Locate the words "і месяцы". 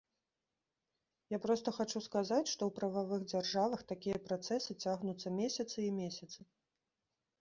5.89-6.39